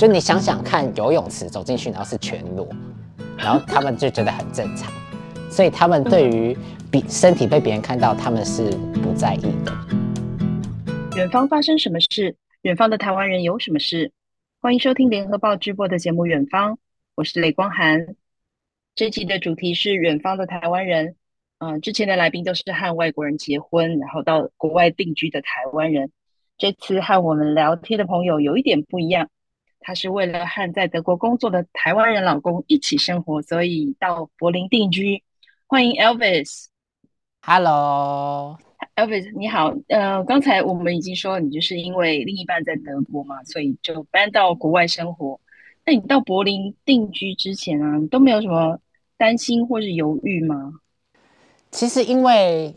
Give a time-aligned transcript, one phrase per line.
[0.00, 2.66] 就你想想看，游泳池走进去，然后是全裸，
[3.36, 4.90] 然后他们就觉得很正常，
[5.50, 6.56] 所以他们对于
[6.90, 8.70] 比身体被别人看到，他们是
[9.02, 9.70] 不在意的。
[11.16, 12.34] 远方发生什么事？
[12.62, 14.10] 远方的台湾人有什么事？
[14.62, 16.72] 欢迎收听联合报直播的节目《远方》，
[17.14, 18.16] 我是雷光涵。
[18.94, 21.16] 这集的主题是远方的台湾人。
[21.58, 26.10] 嗯、之前的来宾都是和外国人结婚，然后到国外定居的台湾人。
[26.56, 29.28] 这次和我们聊天的朋友有一点不一样。
[29.80, 35.22] 他是为了和在德国工作的台湾人老公一起生活，所以到柏林定居。
[35.66, 36.66] 欢迎 Elvis。
[37.42, 39.74] Hello，Elvis，你好。
[39.88, 45.40] 呃，刚才我们已经说你就是因为另一半在德国嘛，所以就搬到国外生活。
[45.86, 48.78] 那你到柏林定居之前啊，你都没有什么
[49.16, 50.74] 担心或是犹豫吗？
[51.70, 52.74] 其实，因为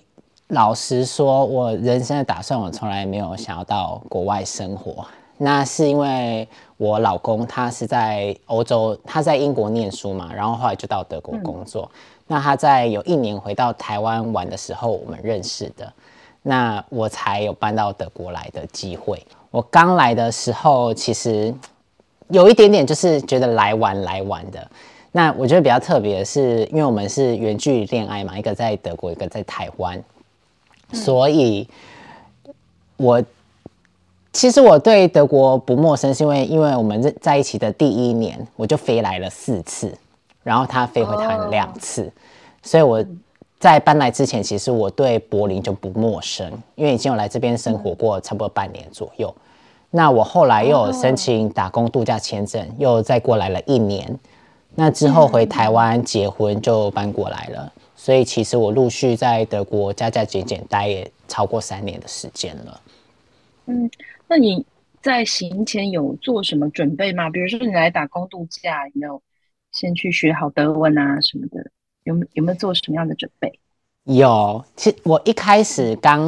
[0.48, 5.06] 老实说，我人生的打算，我从来没有想要到国外生活。
[5.44, 6.48] 那是因为
[6.78, 11.92] 我老公他是在欧洲，他在英国念书嘛，然后后来就到德国工作。
[11.94, 15.92] 嗯、那他在有一年回到台湾玩的时候，我们认识的，
[16.44, 19.22] 那我才有搬到德国来的机会。
[19.52, 21.54] 我刚来的时候，其实
[22.30, 24.66] 有一点点就是觉得来玩来玩的。
[25.12, 30.02] 那我觉得比较特别的是，因为我们是远距离恋爱嘛，一个在德国，一个在台湾，
[30.92, 31.68] 嗯、所以
[32.96, 33.22] 我。
[34.34, 39.96] 其实我对德国不陌生，是因为因为我们在一起的第一年，我就飞来了四次，
[40.42, 42.12] 然后他飞回台湾两次
[42.64, 43.06] 所以我
[43.60, 49.34] 在搬来之前，其实我对柏林就不陌生，因为已经有来这边生活过差不多半年左右。
[49.92, 54.20] 那我后来又有申请打工度假签证，又再过来了一年，
[54.74, 62.82] 那之后回台湾结婚就搬过来了，所以其实我陆续在德国加加减减待也超过三年的时间了。
[63.68, 63.92] 嗯。
[64.28, 64.66] 那你
[65.02, 67.30] 在行前有做什么准备吗？
[67.30, 69.22] 比如说你来打工度假，有没有
[69.72, 71.70] 先去学好德文啊什么的？
[72.04, 73.60] 有没有没有做什么样的准备？
[74.04, 76.20] 有，其实我一开始刚，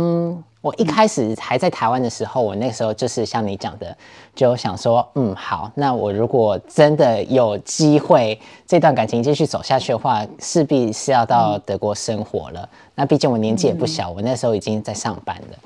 [0.61, 3.97] 我一开始还在台湾的时候，我那时候就是像你讲的，
[4.33, 12.62] 就想说，嗯，好，那我如果真的有机会这段感情继续走下去的话，势必是要到德国生活了。
[12.62, 15.57] 嗯、那毕竟我年纪也不小，我那时候已经在上班了。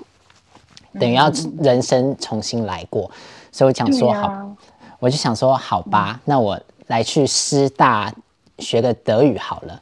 [0.94, 3.12] 等于要人生重新来过，嗯、
[3.52, 4.48] 所以我想说好，啊、
[5.00, 8.14] 我就想说好吧，嗯、那我来去师大
[8.60, 9.82] 学个德语好了。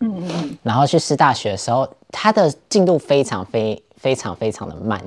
[0.00, 0.58] 嗯嗯嗯。
[0.62, 5.02] 然后去师大学的时候，它的进度非常非非常非常的慢。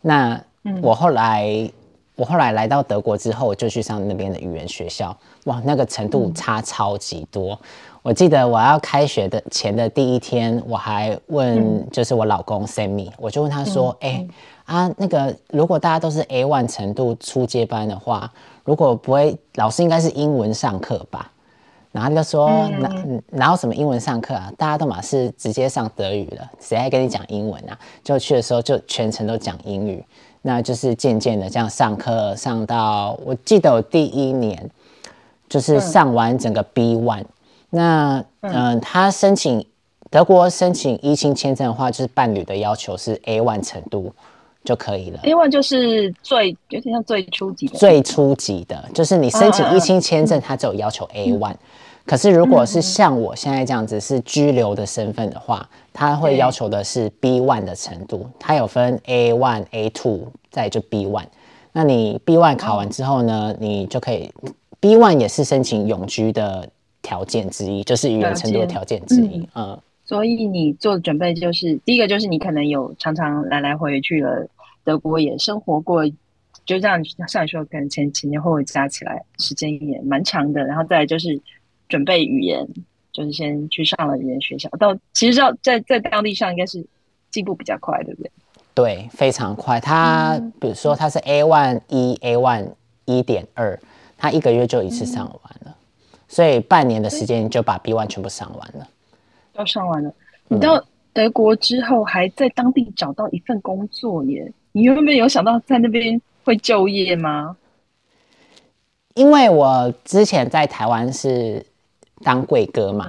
[0.00, 0.40] 那
[0.80, 1.70] 我后来、嗯、
[2.16, 7.52] 我后来来到德国之后，我就去上那边的语言学校，哇，那个程度差超级多。
[7.54, 7.58] 嗯
[8.02, 14.28] 我记得我要开学的前的第一天，我还问，就是我老公 Sammy，我就问他说：“哎、欸、
[14.64, 18.32] 啊，那个如果大家都是 A one 程度初阶班的话，
[18.64, 21.30] 如果不会，老师应该是英文上课吧？”
[21.92, 22.48] 然后他就说
[22.80, 22.92] ：“哪
[23.30, 24.52] 哪有什么英文上课啊？
[24.58, 30.04] 大家都嘛是直接上德语了，谁还跟你讲英文啊？”就去的时候就全程都讲英语，
[30.42, 34.70] 那就是渐渐的这样上课上到，我记得我第一年
[35.48, 37.24] 就是上完整个 B one，。
[37.70, 39.64] 那嗯、呃，他申请
[40.10, 44.12] 德国申请依亲签证的话，就是伴侣的要求是 A one 程度
[44.64, 45.20] 就可以了。
[45.22, 47.78] A one 就是最有点像最初级的。
[47.78, 51.54] 最初级的，就是你申请依亲签证，他只有要求 A one、
[52.04, 58.30] 可是如果是像我现在这样子是居留的身份的话，他会要求的是 B one 的程度。
[58.38, 61.26] 它有分 A one、A two，再就 B one。
[61.72, 64.30] 那你 B one 考完之后呢，你就可以
[64.80, 66.68] B one 也是申请永居的。
[67.04, 74.46] 条件之一就是语言程度的条件之一，嗯，嗯，所以你做的准备就是第一个就是你可能有常常来来回回去了
[74.84, 76.06] 德国也生活过，
[76.64, 81.40] 就这样像你说可能前前前后后加起来时间也蛮长的，然后再来就是
[81.88, 82.64] 准备语言，
[83.12, 86.84] 就是先去上了语言学校，到其实要在在当地上应该是
[87.30, 88.30] 进步比较快，对不对？
[88.74, 89.78] 对，非常快。
[89.78, 92.70] 他比如说他是 A one 一 A one
[93.04, 93.78] 一点二，
[94.16, 95.66] 他一个月就一次上完了。
[95.66, 95.74] 嗯
[96.32, 98.88] 所以半年的时间就把 B one 全部上完了，
[99.52, 100.10] 都上完了。
[100.48, 100.82] 你到
[101.12, 104.50] 德国之后还在当地找到一份工作耶？
[104.72, 107.54] 你有没有想到在那边会就业吗？
[109.12, 111.66] 因为我之前在台湾是
[112.22, 113.06] 当柜哥嘛，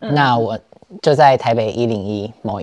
[0.00, 0.58] 嗯嗯、那我
[1.00, 2.60] 就在台北一零一某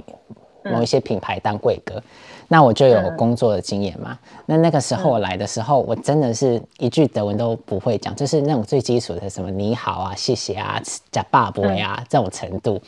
[0.64, 2.02] 某一些品牌当柜哥。
[2.48, 4.18] 那我就有工作的经验嘛。
[4.22, 10.80] 嗯、那那个时候我来的时候，我真的是一句德文都不会讲，就是那种最基础的什么你好啊、谢谢啊、
[11.12, 12.80] 呷饱未啊、嗯、这种程度。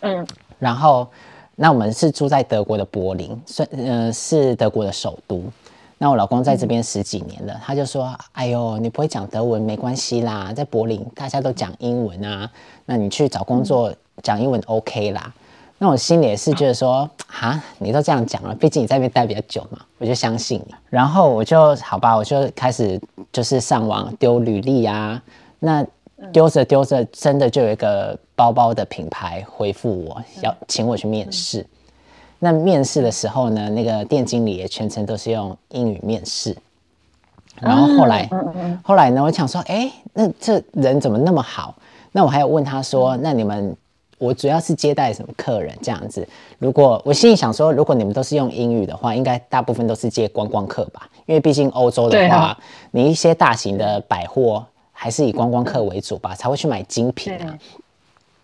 [0.00, 0.26] 嗯。
[0.58, 1.06] 然后，
[1.54, 5.44] 那我们是住在德国的柏林，算呃是德国的首都。
[5.98, 12.48] 那我老公在这边十几年了，嗯、他就说：“哎呦，你不会讲德文没关系啦，在柏林大家都讲英文啊，
[12.86, 13.92] 那你去找工作
[14.22, 15.34] 讲英文 OK 啦。”
[15.80, 17.08] 那我心里也是觉得说
[17.40, 23.00] ：“啊，你都这样讲了，毕竟你在那边待比较久嘛，我就相信你。”然后我就好吧，我就开始
[23.32, 25.20] 就是上网丢履历啊，
[25.58, 25.84] 那
[26.32, 31.64] 丢着丢着，真的就有一个包包的品牌回复我要请我去面试。
[32.38, 36.56] 那面试的时候呢，那个店经理也全程都是用英语面试。
[37.60, 38.30] 然后后来，
[38.84, 41.74] 后来呢，我想说，哎，那这人怎么那么好？
[42.12, 43.76] 那我还有问他说，那你们，
[44.18, 46.26] 我主要是接待什么客人这样子？
[46.60, 51.08] 如果我心里想说，如果你们都是用英语的话，应该大部分都是接观光客吧？
[51.26, 52.56] 因为毕竟欧洲的话，
[52.92, 57.58] 你一些大型的百货还是以观光客为主吧，才会去买精品啊。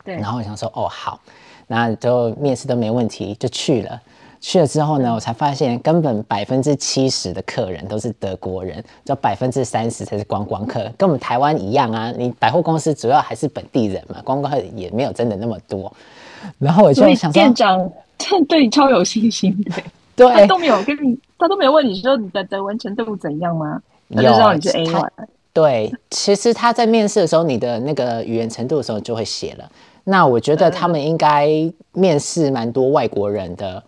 [0.04, 0.16] 对。
[0.16, 1.20] 然后我想说，哦，好。
[1.66, 4.00] 那就面试都没问题，就去了。
[4.40, 12.12] 去了之后呢，我才发现根本百分之七十的客人都是德国人，就百分之三十才是观光客，跟我们台湾一样啊。
[12.14, 15.90] 你百货公司主要还是本地人嘛，观光客也没有真的那么多。
[16.58, 17.90] 然后我就想说，店长
[18.46, 19.82] 对你超有信心的，
[20.14, 23.80] 对，他都没有跟你，他都没有问你说你的德文程度怎样吗？
[24.14, 25.08] 他就知道你是 A1。
[25.54, 29.70] 对，其实他在面试的时候，你的那个语言程度的时候就会写了。
[30.06, 31.48] 那我觉得他们应该
[31.92, 33.82] 面试蛮多外国人的，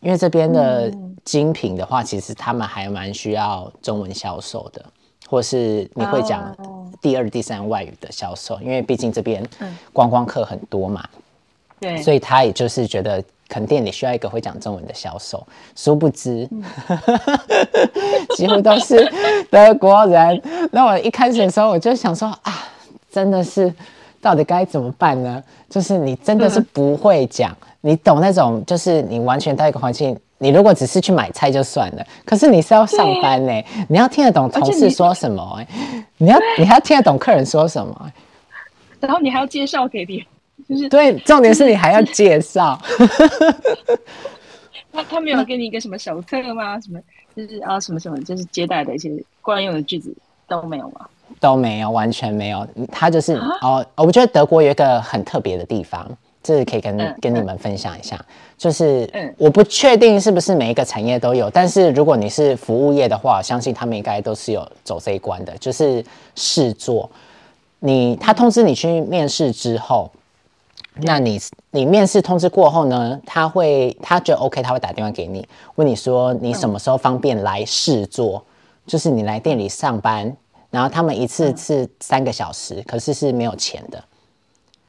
[0.00, 0.92] 因为这边的
[1.24, 4.84] 精品的话，其实他们还蛮需要中文销售的，
[5.26, 6.54] 或是你会讲
[7.00, 9.42] 第二、第三外语的销售，因为毕竟这边
[9.94, 11.08] 观光客很多嘛，
[11.80, 15.42] 对，所以他也就是觉得肯定你需要一个会讲中文的销售，
[15.74, 16.46] 殊不知
[18.36, 19.10] 几乎都是
[19.50, 20.42] 德国人。
[20.70, 22.68] 那我一开始的时候我就想说啊，
[23.10, 23.72] 真的是。
[24.22, 25.42] 到底该怎么办呢？
[25.68, 35.66] 就是你真的是不会讲，嗯、你懂那种，就是你完全到一个环境，你如果只是去买菜就算了，可是你是要上班呢、欸，你要听得懂同事说什么、欸，
[36.18, 38.12] 你，你要你还要听得懂客人说什么、欸，
[39.00, 40.26] 然后你还要介绍给别人，
[40.68, 42.80] 就是对，重点是你还要介绍。
[44.92, 46.78] 他他没有给你一个什么手册吗？
[46.80, 47.00] 什么
[47.34, 49.10] 就是啊什么什么，就是接待的一些
[49.40, 50.14] 惯用的句子
[50.46, 51.08] 都没有吗？
[51.42, 52.64] 都没有，完全没有。
[52.92, 56.08] 他就是哦，我觉得德国有一个很特别的地方，
[56.40, 58.24] 这是可以跟、嗯、跟你们分享一下。
[58.56, 66.04] 就是我不确定是不是每一个产业都有，但是如果你是服务业的话，相信他们应该都是有走这一关的，就是
[66.36, 67.10] 试做。
[67.80, 70.08] 你他通知你去面试之后，
[71.00, 71.40] 那你
[71.72, 75.44] 你面试通知过后呢，他会他觉得 OK，他会打电话给你，
[75.74, 78.44] 问你说你什么时候方便来试做，
[78.86, 80.36] 就是你来店里上班。
[80.72, 84.02] 然后他们一次是三个小时，嗯，可是是没有钱的，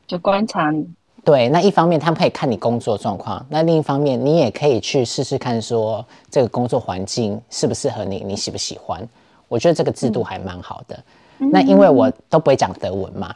[0.07, 0.87] 就观察你。
[1.23, 9.07] 对，那一方面他们可以看你工作状况，那另一方面你也可以去试试看，说这个工作环境适不适合你，你喜不喜欢？
[9.47, 11.03] 我觉得这个制度还蛮好的。
[11.39, 13.35] 嗯、那因为我都不会讲德文嘛，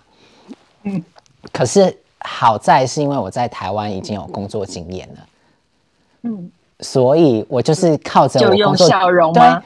[0.84, 1.04] 嗯，
[1.54, 5.28] 可是好在是因为我在台湾已经有工作经验了，
[6.24, 6.52] 嗯，
[6.82, 9.60] 所以我就是靠着我工作，笑容吗？
[9.60, 9.64] 对，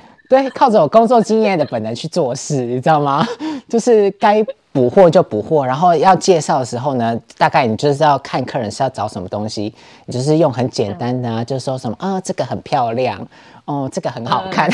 [0.53, 3.27] 靠着我工作经验的本能去做事， 你知道吗？
[3.69, 9.73] 就是该补货就补货，然后要介绍的时候呢，大概你就是要看客人是要找什么东西，
[10.05, 13.25] 你就是用很简单的啊，就说什么啊，这个很漂亮，
[13.65, 14.69] 哦，这个很好看，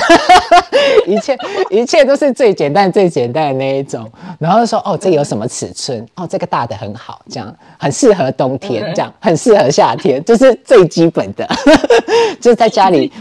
[1.06, 1.38] 一切
[1.70, 4.10] 一切都是最简单最简单的那一种，
[4.40, 6.06] 然后说哦，这有什么尺寸？
[6.16, 11.48] 哦，这个大的很好，这样很适合冬天，这样很适合夏天，就是最基本的，
[12.42, 13.12] 就是在家里。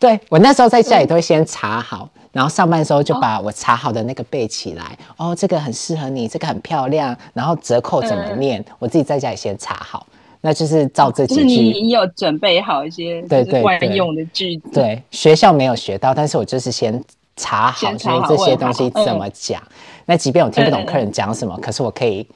[0.00, 4.96] 对，我那时候在家里都会先查好，然后上班的时候就把我查好的那个背起来。
[5.18, 10.06] 哦，哦这个很适合你，这个很漂亮，然后折扣怎么念，嗯、我自己在家里先查好，
[10.40, 11.42] 那就是照这几句。
[11.42, 14.70] 就是你有准备好一些对对惯用的句子。
[14.72, 16.98] 对，学校没有学到，但是我就是先
[17.36, 19.60] 查好，所以这些东西怎么讲。
[19.60, 19.68] 嗯、
[20.06, 22.26] 那即便我听不懂客人讲什么，嗯、可是我可以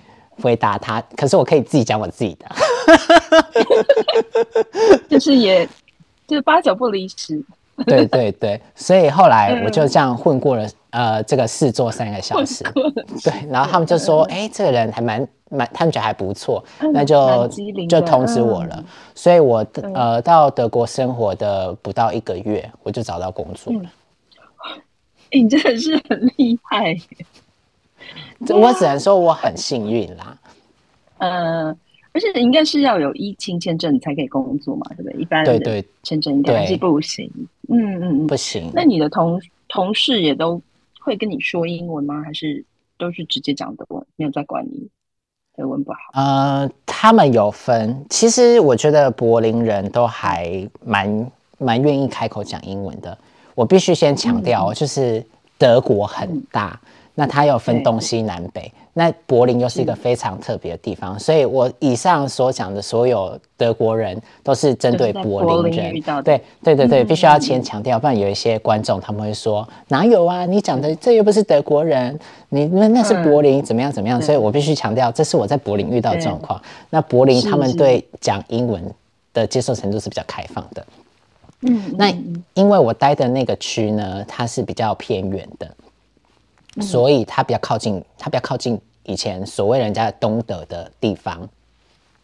[0.42, 2.46] 回答他，可是我可以自己讲我自己的。
[5.08, 5.66] 就是也。
[6.26, 7.44] 就是八九不离十，
[7.86, 12.64] 对对对，所以后来我就这样混过了，呃，这个试做三个小时，
[13.22, 17.48] 对，然后他们就说，哎、欸，这个人还蛮蛮，他们觉得还不错，那就
[17.88, 23.90] 就通知我了，所以我呃到德国生活的不到一个月，我就找到工作了。
[25.30, 26.96] 欸、你真的是很厉害，
[28.48, 30.36] 我只能说我很幸运啦，
[31.18, 31.76] 嗯。
[32.14, 35.20] 而且应该是要有依亲签证才可以工作嘛，对不对？
[35.20, 37.28] 一般的签证应该是不行。
[37.68, 38.70] 嗯嗯嗯，不行。
[38.72, 40.62] 那你的同同事也都
[41.00, 42.22] 会跟你说英文吗？
[42.22, 42.64] 还是
[42.96, 44.06] 都是直接讲德文？
[44.14, 44.88] 没有在管你
[45.56, 45.98] 德文不好？
[46.14, 48.06] 呃，他们有分。
[48.08, 53.18] 其实我觉得柏林人都还蛮蛮愿意开口讲英文的。
[53.56, 55.24] 我必须先强调，就是
[55.58, 56.80] 德国很大。
[56.84, 66.00] 嗯那它有分东西南北，那柏林又是一个非常特别的地方，所以我以上所讲的所有德国人都是针对柏林人。
[66.22, 70.46] 对对对对，必须要先强调，不然有一些观众他们会说哪有啊？
[70.46, 72.16] 你讲的这又不是德国人，
[72.50, 74.22] 你那那是柏林怎么样怎么样？
[74.22, 76.62] 所以我必须强调，这是我在柏林遇到的状况。
[76.88, 78.80] 那柏林他们对讲英文
[79.32, 80.86] 的接受程度是比较开放的。
[81.62, 82.14] 嗯，那
[82.54, 85.68] 因为我待的那个区呢，它是比较偏远的。
[86.80, 91.48] 所以它比较靠近，它比较靠近以前所谓人家的东德的地方。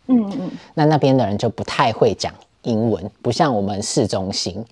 [0.06, 4.64] 嗯嗯，那那边的人就不太会讲英文，不像我们市中心。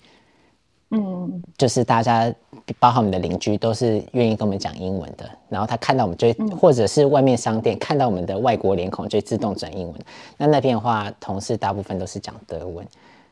[0.91, 2.33] 嗯，就是大家，
[2.79, 5.29] 包括我们的邻居，都是愿意跟我们讲英文的。
[5.47, 9.95] 然后他看到我们就，或者是外面商店看到我们的外国脸孔，就自动转英文。
[10.35, 12.85] 那那边的话，同事大部分都是讲德文。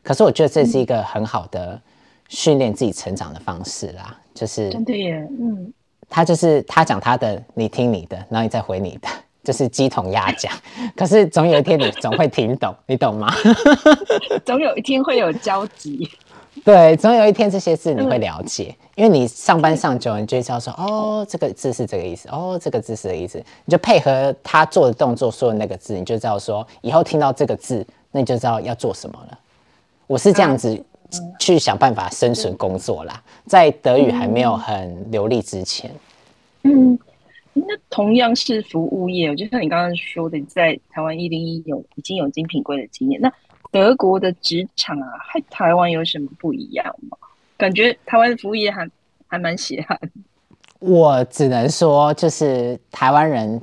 [0.03, 1.81] 可是我觉得这是一个很好的
[2.29, 5.73] 训练自己成长的方式啦，就是真的耶，嗯。
[6.09, 9.07] 他就是他讲他的，你听你的，然后你再回你的，
[9.43, 10.51] 就是鸡同鸭讲。
[10.95, 13.33] 可是总有一天你总会听懂，你懂吗？
[14.45, 16.09] 总有一天会有交集。
[16.65, 29.37] 对，总有一天这些字你会了解，嗯、因为你上班上久了，你就知道说，哦，这个字是这个意思，哦，这个字是这个意思，你就配合他做的动作说的那个字，你就知道说，以后听到这个字，那你就知道要做什么了。
[30.07, 30.83] 我是这样子。
[31.39, 35.89] 去想办法生存工作啦，在德语还没有很流利之前。
[36.63, 36.97] 嗯，
[37.53, 43.31] 那同样是服务业，就像你刚刚说的，在台湾一零一有已经有精品柜的经验，那
[43.71, 47.17] 德国的职场啊，和台湾有什么不一样吗？
[47.55, 48.89] 感觉台湾的服务业还
[49.27, 49.99] 还蛮血汗。
[50.79, 53.59] 我只能说，就是台湾人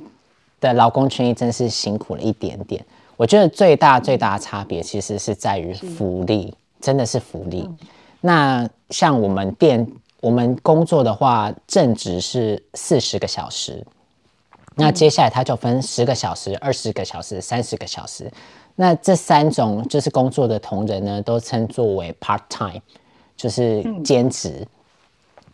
[0.59, 2.83] 的劳工权益真是辛苦了一点点。
[3.15, 6.53] 我觉得最大最大的差别其实是在于福利。
[6.85, 7.63] 真的是福利。
[7.67, 7.77] 嗯、
[8.21, 13.73] 那像我们店，我们工作的话，正职是四十个小时。
[13.73, 13.87] 嗯、
[14.75, 18.31] 那接下来它就分十个小时、二十个小时、三十个小时。
[18.75, 22.79] 那这三种就是工作的同仁呢，都称作为 part time，
[23.35, 24.67] 就是兼职。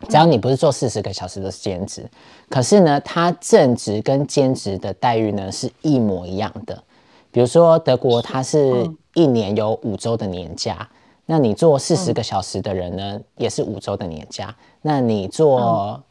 [0.01, 2.05] 嗯、只要你不是做四十个小时都是兼职。
[2.49, 6.83] 可是呢，它正职跟兼职的待遇呢是一模一样的。
[7.31, 10.89] 比如说德国，它是一年有五周的年假。
[11.31, 14.53] 那你做四十个小时的人呢，嗯、也是五周的年假。
[14.81, 16.03] 那你做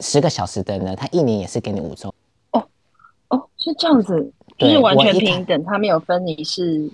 [0.00, 2.12] 十个小时的呢，他一年也是给你五周。
[2.50, 2.66] 哦
[3.28, 6.90] 哦，是这样子，就是完全平等，他没有分你是，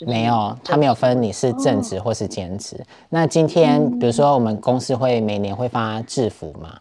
[0.00, 2.76] 没有，他没有分你是正职或是兼职。
[2.76, 6.78] 哦、那今天比如说我们公司会每年会发制服嘛？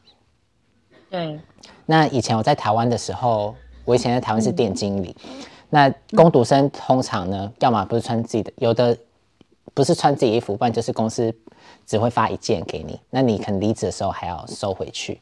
[1.09, 1.39] 对。
[1.85, 5.15] 那以前我在台湾的时候，我以前在台湾是店经理。
[5.29, 8.97] 嗯、那工读生通常呢，要么不是穿自己的，有的。
[9.75, 11.31] 不是穿自己衣服，不然就是公司
[11.85, 15.19] 只会发一件给你，那你可能离职的时候还要收回去。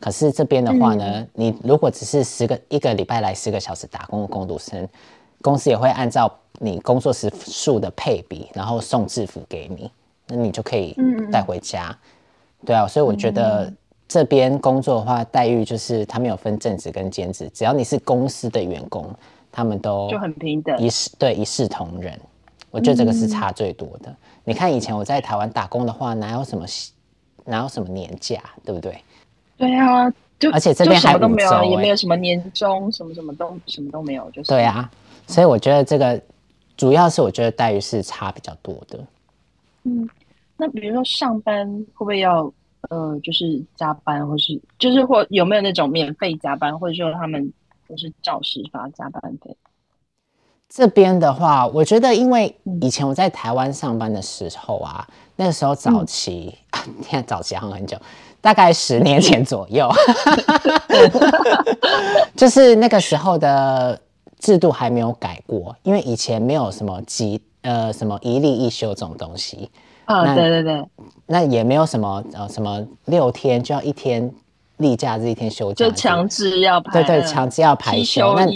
[0.00, 4.88] 可是这边的话呢，嗯、你如果只是十个一个礼拜来十个小时打工的工读生，
[5.42, 9.90] 公司也会按照你工作时数的配比，然后送制服给你，
[10.28, 10.96] 那你就可以
[11.30, 11.94] 带回家。
[12.64, 13.70] 对啊，所以我觉得
[14.08, 19.06] 这边工作的话，待遇就是他们有分正职跟兼职，只要你是公司的员工，
[19.52, 22.18] 他们都就很平等，一视对一视同仁。
[22.70, 24.10] 我觉得这个是差最多的。
[24.10, 26.64] 嗯、你看以前我在台湾打工的话，哪有什么
[27.44, 29.02] 哪有什么年假，对不对？
[29.56, 34.90] 对啊，就而且这边还什么都没有，也没有什么年终，什么什么都什么都没有，就是对啊。
[35.26, 36.20] 所以我觉得这个
[36.76, 38.98] 主要是我觉得待遇是差比较多的。
[39.84, 40.08] 嗯，
[40.56, 42.52] 那比如说上班会不会要
[42.88, 47.52] 呃，就是加班，或是就是或有没有那种免费加班，或者说他们
[47.88, 49.54] 就是照时发加班费？
[50.72, 56.54] 这边的话，我觉得，因为以前我在台湾上班的时候啊，那个时候早期，
[56.86, 57.96] 嗯、 现在早期好像很久，
[58.40, 59.90] 大概十年前左右，
[62.36, 64.00] 就是那个时候的
[64.38, 69.68] 制度还没有改过，因为以前没有什么几呃什么一例一休这种东西
[70.04, 70.84] 啊，那对对对，
[71.26, 74.32] 那也没有什么呃什么六天就要一天
[74.76, 78.46] 例假日一天休假，就强制要排，对对，强制要排休那。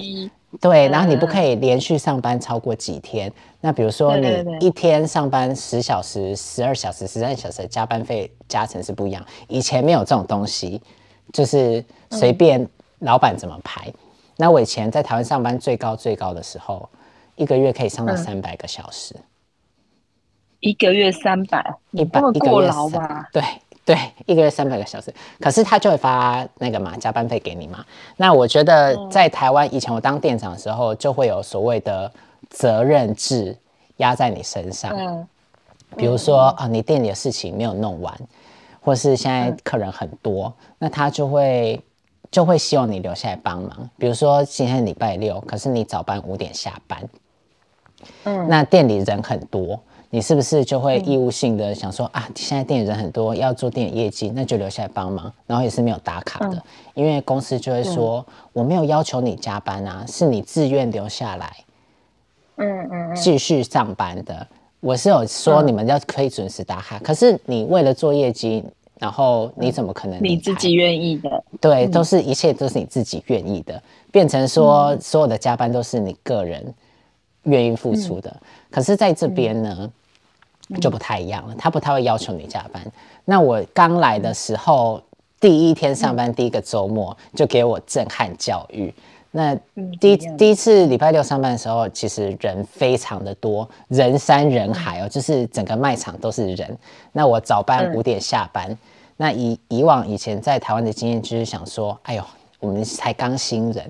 [0.60, 3.32] 对，然后你不可以连续上班超过几天。
[3.60, 9.24] 那比如说你一天上班十小时、十二小时、十三小时，加班费加成是不一样。
[9.48, 10.80] 以前没有这种东西，
[11.32, 12.66] 就是随便
[13.00, 13.88] 老板怎么排。
[13.88, 13.94] 嗯、
[14.36, 16.88] 那我以前在台湾上班最高最高的时候，
[17.36, 19.14] 一个月可以上到三百个小时。
[20.60, 23.42] 一个月三百，一百一个月三对。
[23.84, 27.84] 对，一个月三百个小时，可是他就会发那个嘛加班费给你嘛。
[28.16, 32.10] 那我觉得在台湾以前我当店长的时候，就会有所谓的
[32.48, 33.54] 责任制
[33.98, 34.90] 压在你身上。
[34.96, 35.28] 嗯，
[35.96, 38.18] 比如说啊，你店里的事情没有弄完，
[38.80, 41.78] 或是现在客人很多，嗯、那他就会
[42.30, 43.90] 就会希望你留下来帮忙。
[43.98, 47.06] 比如说今天礼拜六，可是你早班五点下班，
[48.24, 49.78] 嗯，那店里人很多，
[50.14, 56.62] 你是不是就会义务性的想说、嗯、啊，现在店里人很多，要做店里业绩，那就留下来帮忙，然后也是没有打卡的，嗯、
[56.94, 61.56] 因为公司就会说、嗯、我没有要求你加班啊，是你自愿留下来，
[62.58, 64.46] 嗯嗯，继续上班的。
[64.78, 68.62] 我是有说你们要可以准时打卡，嗯、可是你为了做业绩，
[69.00, 70.22] 然后你怎么可能？
[70.22, 71.44] 你自己愿意的？
[71.60, 76.72] 对，都是一切都是你自己愿意的，嗯、变成说所有的加班都是你个人
[77.42, 78.30] 愿意付出的。
[78.30, 79.90] 嗯、可是在这边呢，嗯、
[80.80, 82.82] 就不太一样了，他不太会要求你加班。
[83.24, 85.02] 那我刚来的时候，嗯、
[85.40, 88.92] 第一天上班，第一个周末就给我震撼教育。
[89.30, 89.54] 那
[90.00, 96.78] 第一第一次礼拜六上班的时候，其实人非常的多，人山人海哦，就是整个卖场都是人。
[97.12, 98.76] 那我早班五点下班，
[99.16, 102.24] 那以以往以前在台湾的经验就是想说，哎呦，
[102.60, 103.84] 我们才刚新人，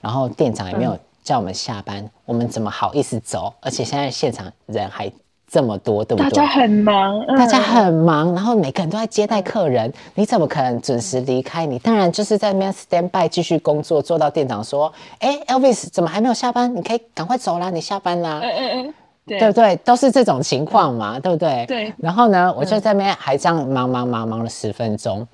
[0.00, 3.54] 然后店长也没有叫我们下班，我们怎么好意思走？
[3.60, 5.10] 而且现在现场人还。
[5.50, 6.30] 这么多，对不对？
[6.30, 11.64] 大家很忙，大家很忙，然后每个人都在接待客人，你怎么可能准时离开？
[11.64, 16.74] 你当然就是在那边 stand by 继续工作，做到店长说：“哎，Elvis 怎么还没有下班？
[16.76, 19.74] 你可以赶快走啦，你下班啦。”嗯嗯嗯，对不对？
[19.76, 21.64] 都是这种情况嘛，对不对？
[21.66, 21.94] 对。
[21.96, 25.26] 然后呢，我就在那边还这样忙忙忙忙了十分钟，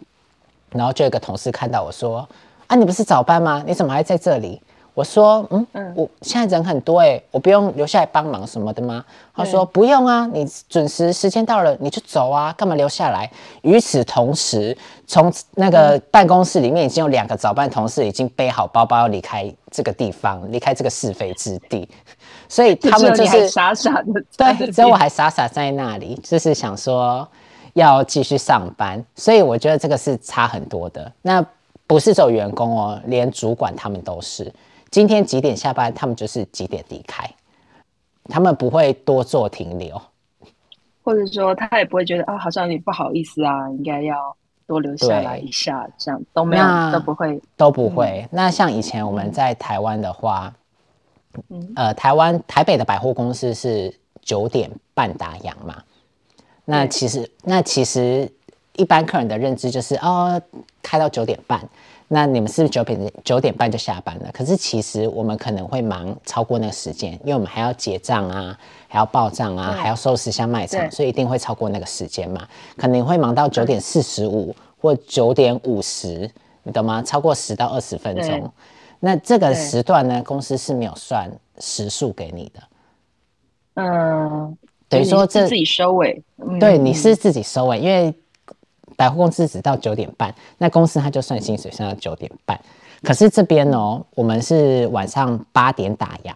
[0.70, 2.28] 然后就有个同事看到我说
[2.68, 3.64] ：“啊，你不是早班吗？
[3.66, 4.62] 你怎么还在这里？”
[4.94, 9.04] 我说，嗯，嗯，我现在人很多哎，我不用留下来帮忙什么的吗？
[9.34, 13.28] 他说不用啊，你准时时间到了你就走啊，干嘛留下来？
[13.62, 21.88] 与此同时，从那个办公室里面已经有两个早班同事已经背好包包离开这个地方，离开这个是非之地，
[22.48, 27.28] 所以 他们就是傻傻的，对，只有我还傻傻在那里，就是想说
[27.72, 31.10] 要继续上班，所以我觉得这个是差很多的。
[31.20, 31.44] 那
[31.88, 34.52] 不是只有员工哦，连主管他们都是。
[34.94, 37.28] 今天几点下班，他们就是几点离开，
[38.26, 40.00] 他们不会多做停留，
[41.02, 44.36] 或者说他也不会觉得啊，好像有点不好意思啊，应该要
[44.68, 47.42] 多留下来一下，这样都没有都不会。
[47.56, 48.20] 都不会。
[48.26, 50.54] 嗯、那像以前我们在台湾的话，
[51.48, 55.82] 嗯、呃，台湾台北的百货公司是九点半打烊嘛，
[56.64, 58.30] 那其实那其实
[58.76, 60.40] 一般客人的认知就是哦，
[60.80, 61.68] 开到九点半。
[62.06, 64.30] 那你们是不是九点九点半就下班了？
[64.32, 72.46] 可是其实我们可能会忙超过那个时间，因为我们还要结账啊，还要报账啊，还要收拾一下卖场，所以一定会超过那个时间嘛。
[72.76, 76.30] 可能会忙到九点四十五或九点五十，
[76.62, 77.02] 你懂吗？
[77.02, 78.52] 超过十到二十分钟。
[79.00, 82.62] 那这个时段呢，公司是没有算时数给你的。
[83.82, 84.56] 嗯，
[84.88, 86.22] 等于说这自己收尾。
[86.60, 88.14] 对，你是自己收尾，因为。
[88.96, 92.60] 百货公司只到九点半，那公司它就算薪水算到九点半。
[93.02, 96.32] 可是这边哦，我们是晚上八点打烊，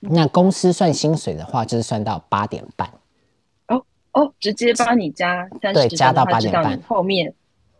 [0.00, 2.88] 那公司算薪水的话，就是算到八点半。
[3.68, 7.32] 哦哦，直接帮你加三十，对，加到八点半后面。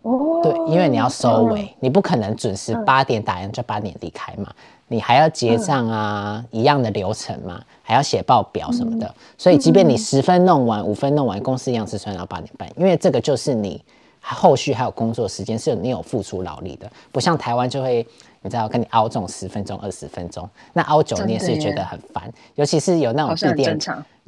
[0.03, 4.53] 哦，对，因为你要收尾，哦、你不可能准时八点打烊就八点离开嘛。
[4.89, 13.83] 你还要结账啊，嗯、一样的流程嘛，还要写报表什么的，嗯、所以即便你十分弄完，五、嗯、分弄完，公司一样是算到八点半，因为这个就是你
[14.21, 18.07] 后续还有工作时间，是你有付出劳力的，不像台湾就会
[18.43, 23.79] 你知道跟你凹这种十分钟、二十分钟，那凹久你也是觉得很烦，尤其是有那种闭店，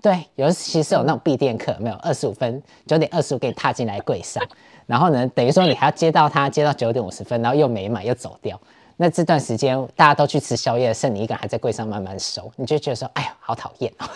[0.02, 4.42] 对，尤其是有那种闭店课，没有二十五分九点二十五给你踏进来柜上，
[4.86, 8.58] 然后呢，等于说你还要接到他接到九点五十分，然后又没买又走掉。
[8.98, 14.08] 那这段时间大家都去吃宵夜，剩你一个人还在柜上慢慢收，你就觉得说，哎呀，好讨厌哦。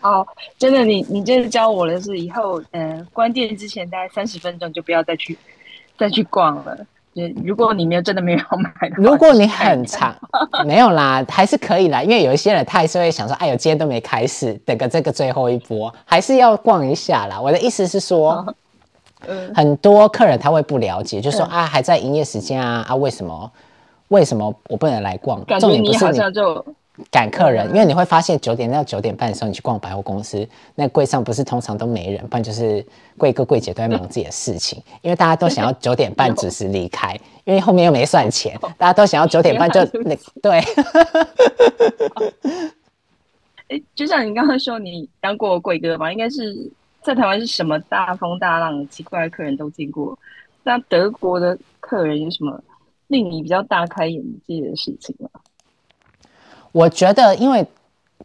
[0.00, 0.26] 好，
[0.58, 5.38] 真的，你你就是教我的是以后，嗯、呃，关店之前大概三十分钟就不要再去
[5.96, 6.76] 再去逛了。
[7.14, 10.12] 就如果你没有真的没有买的，如果你很长
[10.66, 17.40] 没有啦，还是可以啦，因为有一些人他还是会想说，哎呦，今天都没开始，等个这个最后一波，还是要逛一下啦。
[17.40, 18.44] 我的意思是说。
[19.28, 23.50] 哦很多客人他会不了解，就说啊，还在营业时间啊啊，为什么
[24.08, 25.44] 为什么我不能来逛？
[25.58, 26.18] 重点不是你
[27.10, 32.86] 赶客人，因为你会发现九点到九点半的时候，你去逛百货公司，那柜上不是通常都没人，不然就是
[33.18, 40.60] 柜哥柜姐都在忙自己的事情， 因为大家都想要九点半准时 离开，因为后面又没算钱，大家都想要九点半就那 对。
[43.68, 46.12] 哎，就像你刚刚说，你当过柜哥吧？
[46.12, 46.70] 应该是。
[47.04, 50.18] 在台湾是什么大风大浪、奇怪的客人都见过，
[50.62, 52.58] 那德国的客人有什么
[53.08, 55.28] 令你比较大开眼界的事情吗？
[56.72, 57.66] 我觉得，因为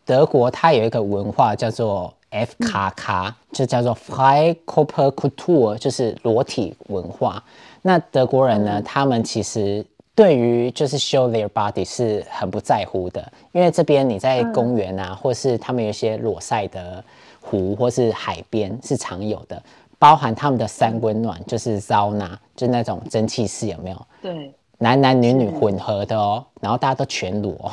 [0.06, 7.44] 德国它有一个文化叫做 F 卡卡，就叫做 Freikörperkultur，就是裸体文化。
[7.82, 17.04] 那德国人呢，他们其实对于就是 show their body 是很不在乎的，因为这边你在公园啊，或是他们有一些裸晒的
[17.50, 19.62] 湖或是海边是常有的，
[19.98, 24.08] 包含他们的三温暖，就是 sauna，就那种蒸汽室，有没有？
[24.22, 27.72] 对，男男女女混合的哦，然后大家都全裸。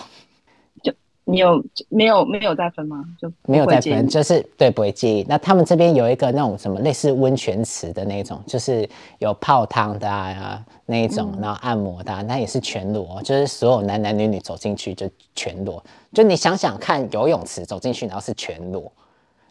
[1.29, 3.05] 你有没有没有再分吗？
[3.21, 5.27] 就没有再分，就是对，不会介意。
[5.29, 15.83] 那他们这边有一个那种什么类似温泉池的那种，就是有泡汤的啊那一种，然后按摩的，啊，那也是全裸，就是所有男男女女走进去就全裸。
[16.13, 18.93] 就你想想看，游泳池走进去然后是全裸，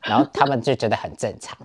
[0.08, 1.58] 然后他们就觉得很正常，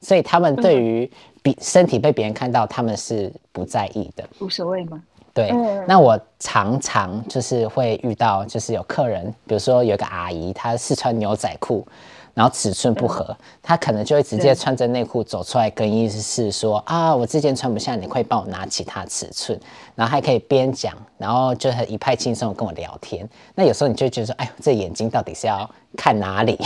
[0.00, 1.10] 所以他们对于
[1.42, 5.02] 比身体被别人看到，他们是不在意的，无所谓吗？
[5.34, 5.50] 对，
[5.88, 11.86] 那我常常就是会遇到，就是有客人，比如说有个阿姨，她试穿牛仔裤，
[12.34, 19.58] 然后尺寸不合，她可能就会直接穿着内裤走出来，更衣室是说啊，我这件穿不下，你可以帮我拿其他尺寸，
[19.94, 23.26] 然后还可以边讲，然后就很一派轻松跟我聊天。
[23.54, 26.58] 那有时候你就觉得说，哎呦，这眼睛到底是要看哪里？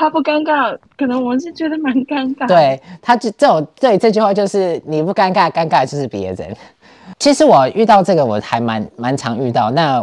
[0.00, 2.48] 他不尴尬，可能我是觉得蛮尴尬。
[2.48, 6.56] 对，他这这种对这句话就是你不尴尬，尴尬就是别人。
[7.18, 9.70] 其实我遇到这个我还蛮蛮常遇到。
[9.70, 10.02] 那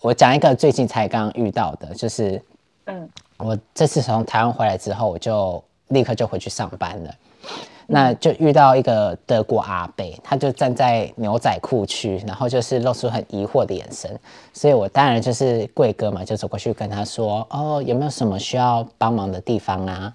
[0.00, 2.40] 我讲一个最近才刚遇到的，就是
[2.84, 7.10] 嗯，我这次从台湾回来之后，我就立刻就回去上班了。
[7.86, 14.18] 那就遇到一个德国阿伯，他就站在牛仔裤区，然后就是露出很疑惑的眼神，
[14.52, 20.12] 所以我当然就是贵哥嘛，就走过去跟他说：“哦，有没有什么需要帮忙的地方啊？”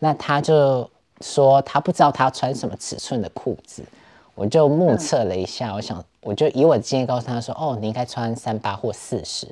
[0.00, 3.84] 那他就说他不知道他穿什么尺寸的裤子，
[4.34, 9.46] 我就目测了一下，我想我就以我的经验告诉他说：“哦，你应该穿三八或四十。”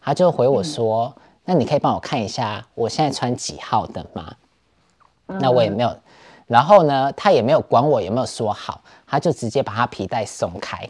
[0.00, 1.12] 他就回我说
[1.44, 4.32] ：“那你可以帮我看一下我现在穿几号的吗？”
[5.26, 5.94] 那我也没有。
[6.48, 10.88] 然后呢，他也没有管我有没有说好，他就直接把他皮带松开。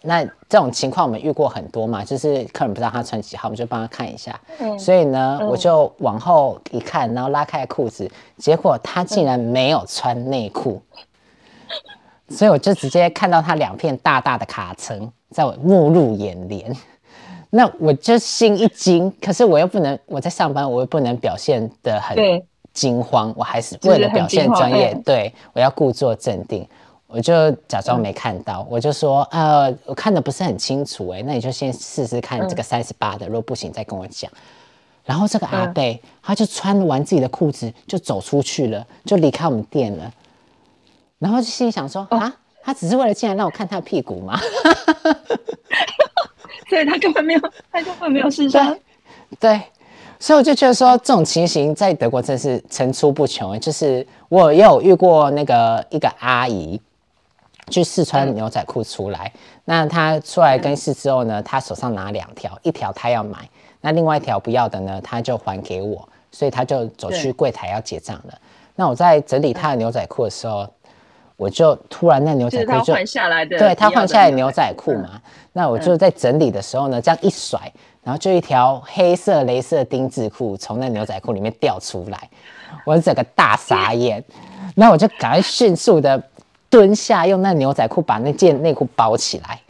[0.00, 4.40] 那这种情况我们遇过很多嘛，就是客人不知道他穿几号，我们就帮他看一下。
[4.60, 10.80] 嗯、所以呢，嗯、我就往后一看，然后拉开裤子，结果他竟然没有穿内裤。
[12.28, 16.72] 嗯、所以我就直接看到他两片大大的卡层在我目入眼帘。
[17.50, 22.16] 那我就心一惊，可是我又不能，我在上班，我又不能表现的很。
[22.78, 26.64] 惊慌，我还是为了表现专业，嗯、对，我要故作镇定，
[27.08, 34.30] 我就假装没看到，嗯、我就说，呃，我看的不是很清楚，哎，那你就先试试看这个三十八的，如果不行再跟我讲。
[35.04, 40.12] 然后这个阿贝、嗯、他就穿完自己的裤子就走出去了，就离开我们店了。
[41.18, 44.38] 然后就心里想说，啊，他只是为了进来让我看他的屁股吗？
[46.70, 47.40] 所以他根本没有，
[47.72, 48.78] 他根本没有试穿，
[49.40, 49.60] 对。
[50.20, 53.58] 所以我就觉得说，这种情形在德国真是层出不穷。
[53.60, 56.80] 就是我也有遇过那个一个阿姨
[57.70, 59.32] 去试穿牛仔裤出来，
[59.64, 63.48] 那她出来跟试之后呢，她手上拿两条，一条她要买，
[63.80, 68.38] 那另外一条不要的呢，她就还给我，所以她就走去柜台要结账了。
[68.74, 70.66] 那我在整理她的牛仔裤的时候，
[71.36, 75.20] 我就突然那牛仔裤就换下来的，对，她换下来牛仔裤嘛，
[75.58, 77.60] 那我就在整理的时候呢，这样一甩。
[78.04, 82.30] 然后就一条黑色蕾丝丁字裤从那牛仔裤里面掉出来，
[82.86, 84.24] 我整个大傻眼。
[84.76, 86.22] 那我就赶快迅速的
[86.70, 89.60] 蹲下，用那牛仔裤把那件内裤包起来，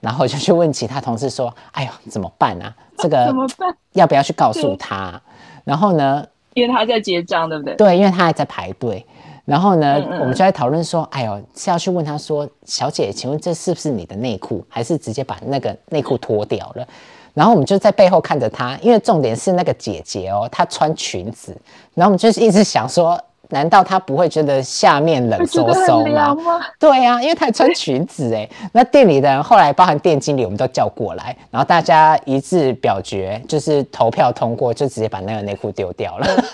[0.00, 2.72] 然后就去问其他同事说：“哎呦，怎么办啊？
[2.98, 3.74] 这个 怎么办？
[3.94, 5.20] 要不要去告诉他？”
[5.64, 7.74] 然后呢，因为他在结账，对不对？
[7.74, 9.04] 对，因为他还在排队。
[9.48, 16.86] 然后呢，嗯嗯我们就在讨论说：“哎呦，是要去问他说，小姐，请问这是不是你的内裤，还是直接把那个内裤脱掉了？”
[17.32, 21.56] 然后我们就在背后看着她，因为重点是那个姐姐哦，她穿裙子。
[21.94, 26.34] 然后我们就是一直想说，难道她不会觉得下面冷飕飕吗？
[26.34, 28.46] 吗 对呀、啊，因为她还穿裙子哎。
[28.72, 36.26] 那店里的人后来，包含店经理，我们都叫过来，然后大家一致表决，就是投票通过，就直接把那个内裤丢掉了。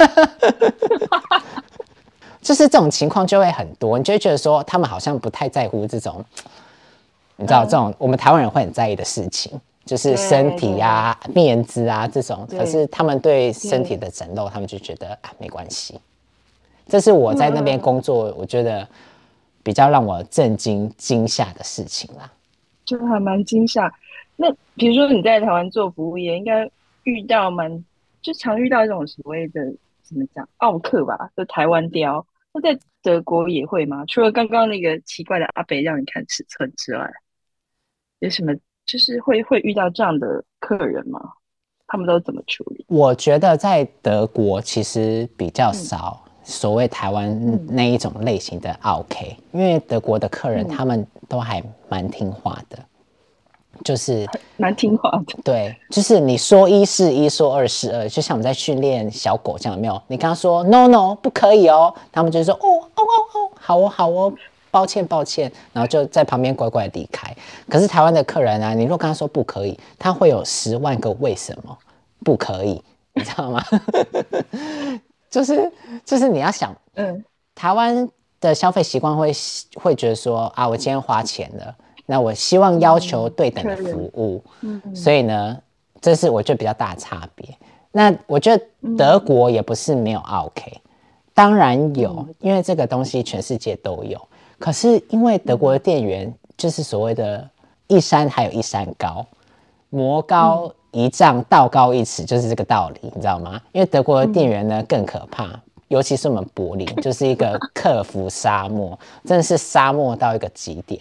[2.45, 6.25] 就是这种情况就会很多，你就会觉得说，他们好像不太在乎这种，
[7.37, 9.61] 你知道这种我们台湾人会很在意的事情。
[9.87, 16.01] 就是身体呀、啊、面子啊这种，可是他们对身体的展露，他们就觉得啊没关系。
[16.89, 18.89] 这是我在那边工作，我觉得
[19.63, 22.33] 比较让我震惊惊吓的事情啦。
[22.87, 23.93] 就还蛮惊吓。
[24.37, 26.67] 那比如说你在台湾做服务业，应该
[27.03, 27.85] 遇到蛮
[28.23, 29.61] 就常遇到这种所谓的
[30.03, 31.29] 怎么讲奥克吧？
[31.37, 32.25] 就台湾雕。
[32.55, 34.05] 那在德国也会吗？
[34.07, 37.13] 除了刚刚那个奇怪的阿北让你看尺寸之外，
[38.21, 38.55] 有什么？
[38.87, 41.19] 就是会会遇到这样的客人吗？
[41.87, 42.85] 他们都怎么处理？
[42.89, 52.79] 我觉得在德国其实比较少所谓台湾那一种类型的 OK，嗯，因为德国的客人他们都还蛮听话的。
[53.83, 60.01] 就是蛮听话的，对，就是你说一是一，说二是二，就像我们在训练小狗这样，有没有？
[60.07, 64.33] 你跟他说 no no 不可以哦，他们就说哦哦哦哦，好哦好哦，
[64.71, 67.35] 抱歉抱歉，然后就在旁边乖乖离开。
[67.69, 71.77] 可是台湾的客人啊，你如果跟他说不可以，他会有十万个为什么
[72.25, 72.83] 不可以，
[73.15, 73.65] 你知道吗？
[75.31, 75.73] 就是
[76.05, 78.09] 就是你要想，嗯，台湾
[78.41, 79.33] 的消费习惯会
[79.75, 81.75] 会觉得说啊，我今天花钱了。
[82.07, 85.59] 那我希望要求对等的服务，嗯，所以呢，
[86.01, 87.49] 这是我觉得比较大的差别。
[87.93, 88.65] 那我觉得
[88.97, 90.81] 德国也不是没有 OK，
[91.33, 94.21] 当然有，因为这个东西全世界都有。
[94.59, 97.49] 可是因为德国的店员就是所谓的
[97.89, 99.25] “一山还有一山高，
[99.91, 103.61] 魔高一丈，道高一尺”，就是这个道理，你知道吗？
[103.73, 105.49] 因为德国的店员呢更可怕，
[105.89, 111.01] 尤其是我们柏林，就是一个客服沙漠，真的是沙漠到一个极点。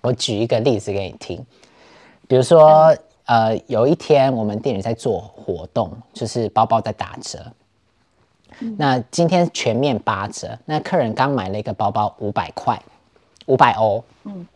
[0.00, 1.44] 我举一个例子给你听，
[2.26, 7.38] 比如说，呃，有一天我们店里在做活动，就是包包在打折。
[8.76, 12.80] 那今天全面八折，那客人刚买了一个包包，五百块，
[13.46, 14.02] 五百欧。
[14.24, 14.46] 嗯。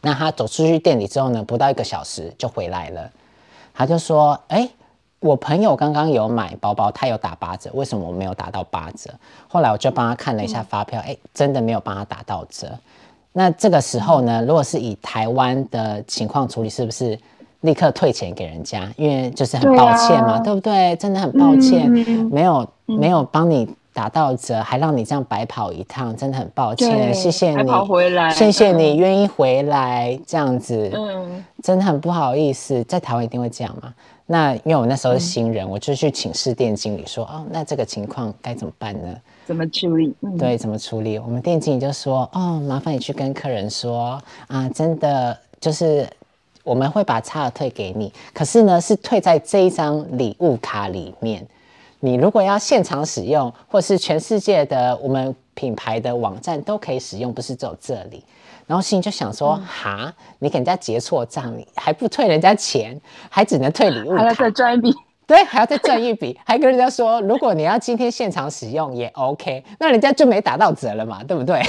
[0.00, 3.10] 那他走出去店里之后呢，不到一个小时就回来了。
[3.72, 4.68] 他就说：“哎，
[5.18, 9.10] 我朋友刚刚有买包包，他有打八折，为什么我没有打到八折？”
[9.48, 12.78] 后来我就帮他看了一下发票，哎，真的没有帮他打到折。
[13.36, 17.18] 那这个时候呢，如果是以台湾的情况处理，是不是
[17.62, 18.88] 立刻退钱给人家？
[18.96, 20.96] 因为就是很抱歉嘛，对，啊、对不对？
[20.96, 27.12] 真的很抱歉，嗯、没有没有帮你打到折，还让你这样白跑一趟，真的很抱歉。
[27.12, 33.92] 谢谢你，回来谢谢你愿意回来这样子，嗯，真的很不好意思，在台湾一定会这样嘛。
[34.26, 39.14] 那因为我那时候是新人，嗯、我就去请示店经理说，哦，那这个情况该怎么办呢？
[39.46, 40.14] 怎么处理？
[40.20, 41.18] 嗯、对，怎么处理？
[41.18, 46.08] 我们店经理就说：“哦，麻烦你去跟客人说啊，真的就是
[46.62, 51.46] 我们会把差额退给你，可是呢是退在这一张礼物卡里面。
[52.00, 58.24] 你如果要现场使用，或是全世界的我们品牌的网站都可以使用，不是只有这里。
[58.66, 64.90] 然后心里就想说：哈、嗯，你给人家结错账，你还不退人家钱，还只能退礼物卡，还要再赚一笔。”
[65.26, 71.62] 对，还要再赚一笔，还跟人家说，如果你要今天现场使用也 OK，那人家就没打到折了嘛，对不对？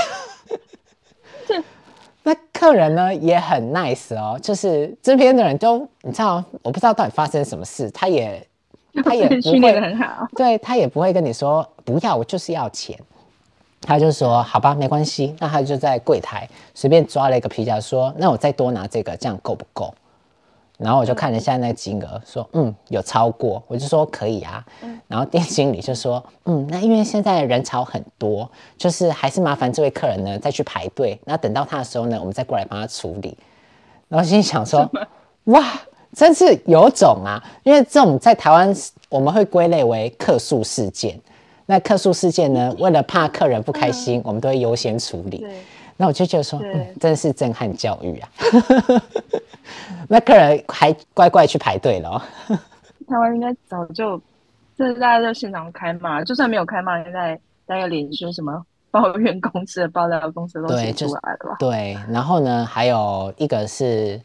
[2.24, 8.46] 那客人呢也很 nice 哦，就是这边的人都，你知道，我不知道到底发生什么事，他也
[9.04, 13.00] 他也 不会很好，对，他也不会跟你说不要，我就是要钱，
[13.82, 19.94] 他就说好吧，没关系，那他就在柜台随便抓了一个皮夹，说那我再多拿这个，这样够不够？
[20.78, 24.66] 然后我就看了一下那个金额，说嗯有超过，我就说可以啊。
[25.08, 31.20] 然后店经理就说嗯，那因为现在人潮很多，就是还是麻烦这位客人呢再去排队。
[31.26, 33.38] 那等到他的时候呢，我们再过来帮他处理。
[34.08, 34.90] 然后心想说
[35.46, 35.64] 哇，
[36.14, 37.42] 真是有种啊！
[37.64, 38.76] 因为这种在台湾
[39.10, 41.20] 我们会归类为客诉事件。
[41.68, 45.46] 那客诉事件呢，为了怕客人不开心，我们都会优先处理。
[45.98, 48.30] 那我就觉得说，嗯，真的是震撼教育啊！
[50.10, 52.22] 那客人还乖乖去排队了哦。
[53.08, 54.22] 台湾应该早就，
[54.78, 64.20] 就是大家在现场开骂，就算没有开骂，现在大家脸说什么抱怨公司的爆料公司都写出来了对，然后呢，还有一个是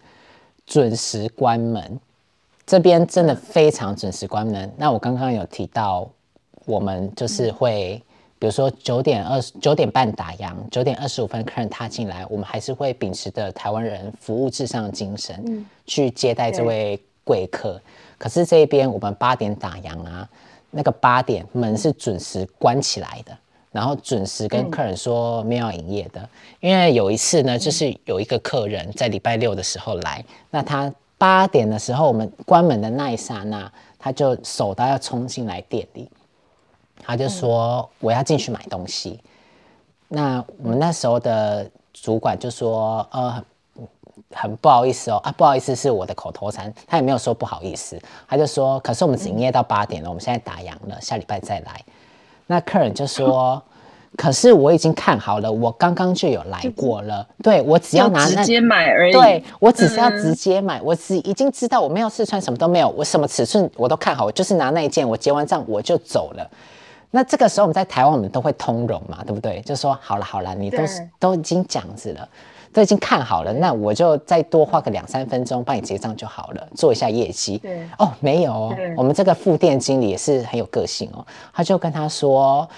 [0.67, 2.01] 准时关门，
[2.67, 4.73] 这边真的非常准时关门。
[4.77, 6.11] 那我刚刚有提到，
[6.67, 8.03] 我们就是会。
[8.41, 17.79] 比如说九点二十九点半打烊，九点二十五分客人踏进来，我们还是会秉持着台湾人服务至上的精神，嗯、去接待这位贵客。
[18.17, 20.27] 可是这边我们八点打烊啊，
[20.71, 23.37] 那个八点门是准时关起来的，
[23.73, 26.27] 然后准时跟客人说没有营业的。
[26.61, 36.09] 因为有一次呢，就是有一个客人在礼拜六的时候来，那他八点的时候我们关门的那一刹那，他就手到要冲进来店里。
[37.11, 39.19] 他就说我要进去买东西，
[40.07, 43.43] 那我们那时候的主管就说呃
[44.33, 51.85] 很不好意思哦啊不好意思是我的口头禅，他也没有说不好意思，他就说可是我们只营业到八点了，我们现在打烊了，下礼拜再来。
[52.47, 53.61] 那客人就说
[54.17, 66.51] 可是我已经看好了，我刚刚就有来过了，对我只要拿那直接买而已，对我只是要直接买，我只已经知道我没有试穿什么都没有，我什么尺寸我都看好，我就是拿那一件，我结完账我就走了。
[67.11, 69.61] 那这个时候我们在台湾，我们都会通融嘛，对不对？
[69.63, 72.29] 就说好了好了，你都是都已经这样子了，
[72.73, 77.59] 都已经看好了，那我就再多花个两三分钟帮你结账就好了，做一下业绩。
[77.59, 82.69] 对哦，没有哦，我们这个副店经理也是很有个性哦，他就跟他说。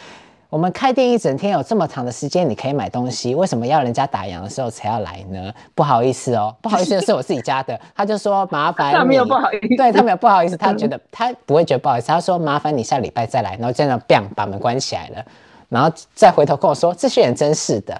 [0.53, 5.51] 我们开店一整天有这么长的时间，你可以买东西，为什么要人家打烊的时候才要来呢？
[5.75, 7.81] 不好意思哦，不好意思，是我自己家的。
[7.97, 15.25] 他就说麻烦你，他没有不好意思，对他没有不好意思，他觉得 他不会觉得不好意思，他说麻烦你下礼拜再来，然后这样 bang 把门关起来了，
[15.71, 17.99] 然后再回头跟我说这些人真是的，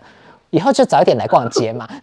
[0.51, 1.89] 以后就早一点来逛街嘛。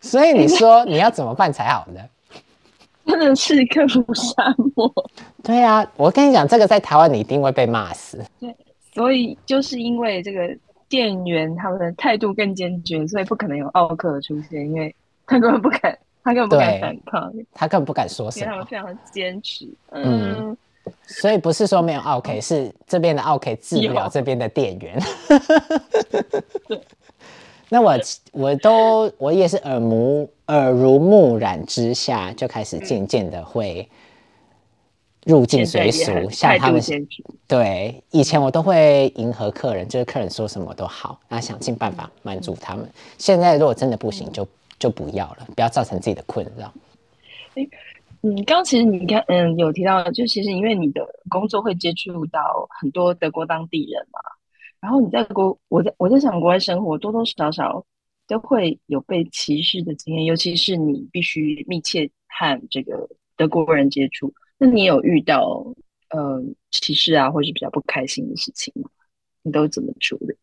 [0.00, 2.00] 所以你说你要怎么办才好呢？
[3.06, 4.92] 真的是克服沙漠。
[5.42, 8.24] 对啊，我跟你讲，这个在台湾你一定会被骂死。
[8.38, 8.54] 对，
[8.94, 10.56] 所以就是因为这个
[10.88, 14.94] 店员他们的态度更坚决，所以不可能有奥克出现，因为
[15.26, 18.46] 他根本不敢，他根本不敢反抗，他根本不敢说什么。
[18.46, 19.68] 他们非常的坚持。
[19.90, 20.56] 嗯，嗯，
[21.06, 25.00] 所以不是说没有奥 K，，是这边的奥 K 治不了这边的店员。
[26.68, 26.80] 对。
[27.72, 27.98] 那我
[28.32, 33.88] 我都我也是耳目耳濡目染之下，就开始渐渐的会
[35.24, 36.82] 入境随俗，像他们
[37.48, 42.86] 对以前我都会迎合客人，就是客人说什么都好，那想尽办法满足他们。
[43.16, 44.46] 现在如果真的不行，就
[44.78, 46.70] 就不要了，不要造成自己的困扰。
[47.54, 47.66] 哎，
[48.20, 54.20] 嗯，刚刚其实你看，嗯，有提到，就其实因为你的工作会接触到很多德国当地人嘛。
[54.82, 57.84] 然后你在国，我在我在想国外生活，多多少少
[58.26, 65.64] 都会有被歧视的经验，尤其是你必须密切和这个德国人接触，那你有遇到
[66.10, 66.42] 呃
[66.72, 68.90] 歧视啊，或是比较不开心的事情吗？
[69.44, 70.34] 你都怎么处理？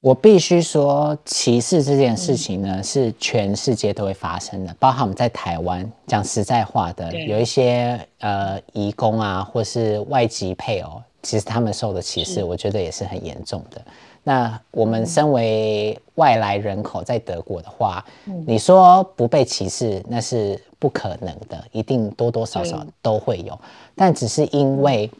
[0.00, 5.90] 我必须说，歧视这件事情呢，嗯、是全世界都会发生的，包含我们在台湾。
[6.06, 11.02] 讲实在话的，有一些呃移工啊，或是外籍配偶。
[11.26, 13.82] 其实他们受的歧视，我觉得也是很严重的。
[14.22, 23.52] 那我们身为外来人口在德国的话，嗯、你说不被歧视，那是不可能的，一定多多少少都会有。
[23.54, 23.60] 嗯、
[23.96, 25.10] 但只是因为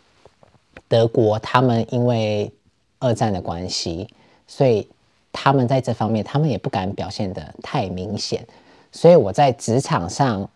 [0.87, 2.49] 德国他们因为
[3.01, 4.09] 二战的关系，
[4.47, 4.89] 所以
[5.33, 8.47] 他们在这方面他们也不敢表现的太明显。
[8.93, 10.49] 所以我在职场上。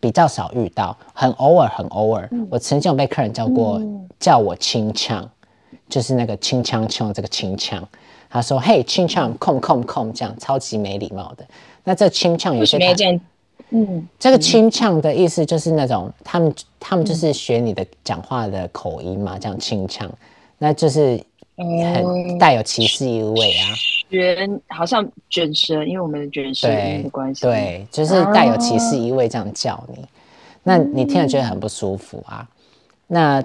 [0.00, 2.28] 比较少遇到，很偶尔，很偶尔。
[2.32, 5.28] 嗯、我曾经有被客人叫过，嗯、叫我清唱，
[5.88, 7.86] 就是那个清腔腔，这个清唱。
[8.28, 11.46] 他说：“嘿，清唱，空空空，这样超级没礼貌的。”
[11.84, 12.76] 那这清唱有些，
[13.70, 20.10] 嗯，这个清唱的意思就是那种他们他们就是学你的讲话的口音嘛，这样清唱，
[20.58, 21.22] 那就是
[21.56, 23.74] 很带有歧视意味啊。
[24.08, 30.08] 卷好像卷舌，因为我们的卷舌音的关系，对，就是带有歧视意味这样叫你，啊、
[30.62, 32.48] 那你听了觉得很不舒服啊。
[33.08, 33.42] 那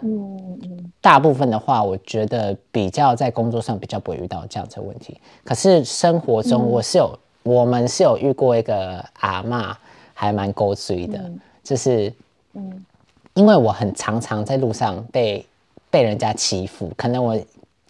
[1.02, 5.20] 大部分的话，我觉得比较在工作上比较不会遇到这样子的问题。
[5.44, 9.74] 可是生活中，我是有，嗯、我们是有遇过一个阿嬷，
[10.14, 12.14] 还蛮勾追的，嗯、就是
[12.54, 12.86] 嗯，
[13.34, 15.46] 因为我很常常在路上被
[15.90, 17.40] 被人家欺负，可能我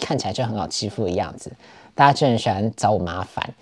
[0.02, 1.50] 看起来就很好欺负的样子。
[1.94, 3.54] 大家就很喜欢找我麻烦，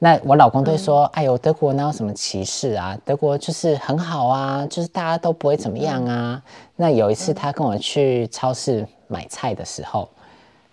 [0.00, 2.98] 那我老公都会说：“嗯、哎呦，德国哪有什么歧视啊？
[3.04, 6.42] 德国就是很好啊，就是大家都不会怎么样啊。”
[6.74, 10.08] 那有一次他跟我去超市买菜的时候，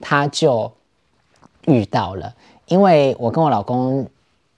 [0.01, 0.69] 他就
[1.65, 2.33] 遇到了，
[2.65, 4.05] 因为我跟我老公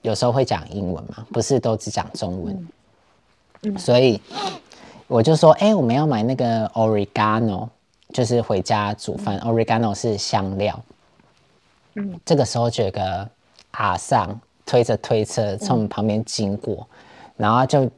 [0.00, 2.54] 有时候会讲英文嘛，不是都只讲中文，
[3.62, 3.74] 嗯。
[3.74, 4.18] 嗯、所以
[5.06, 7.68] 我就说：“哎，我们要买那个 oregano，
[8.12, 9.38] 就是回家煮饭。
[9.42, 10.78] 嗯、oregano 是香料。”
[11.96, 13.28] 嗯，这个时候就有个
[13.72, 17.90] 阿桑推着推车从我们旁边经过，嗯、然后就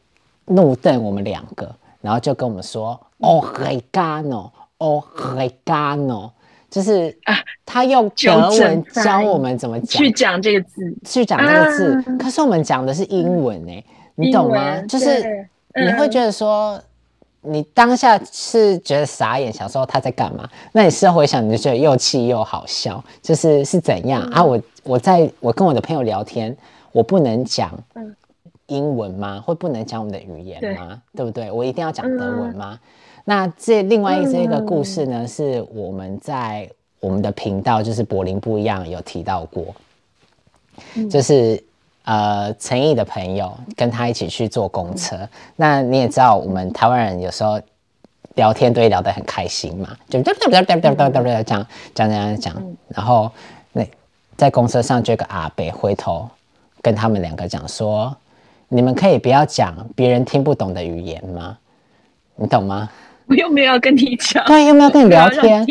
[0.47, 1.71] 怒瞪我们两个，
[2.01, 5.05] 然后就跟我们说：“哦，regano，哦
[5.37, 6.31] ，regano，
[6.71, 11.95] 就是啊，他用德文教我们怎么讲，去讲这个字，去讲这个字。
[11.95, 14.81] 啊、可是我们讲的是英文哎，你懂吗？
[14.89, 15.23] 就是
[15.75, 16.81] 你会觉得说。
[17.45, 20.49] 你当下是觉得傻眼，想说他在干嘛？
[20.73, 24.45] 那你事后回想，你就觉得又气又好笑，就是是怎样、嗯、啊？
[24.45, 26.57] 我我在我跟我的朋友聊天，
[26.93, 27.77] 我不能讲
[28.67, 29.43] 英文吗？
[29.45, 31.03] 或不能讲我们的语言吗？
[31.13, 31.51] 对，对不对？
[31.51, 32.79] 我一定要讲德文吗？
[32.81, 32.89] 嗯、
[33.25, 36.71] 那这另外一这个故事呢，是我们在
[37.01, 39.75] 我们的频道，就是柏林不一样有提到过，
[40.95, 41.63] 嗯、就是。
[42.05, 45.17] 呃，陈毅的朋友跟他一起去坐公车。
[45.17, 47.61] 嗯、那你也知道，我们台湾人有时候
[48.35, 52.77] 聊天都会聊得很开心嘛，就哒哒哒哒哒哒哒哒这样讲讲讲。
[52.89, 53.31] 然后
[53.73, 53.87] 那
[54.37, 56.29] 在公车上就有个阿北回头
[56.81, 58.07] 跟他们两个讲说
[58.71, 61.57] ：“嗯、你们可以不要讲别人听不懂的语言吗？
[62.37, 62.89] 你懂吗？”
[63.33, 65.67] 我又没有要跟你讲，对，又没有跟你聊天，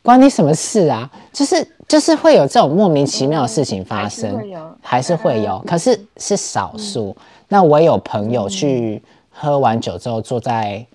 [0.00, 1.10] 关你什么事啊？
[1.32, 7.16] 就是就是会有这种莫名其妙的事情发生，嗯、还是会有，会有，可是是少数。
[7.18, 10.86] 嗯、那我有朋友去喝完酒之后坐在、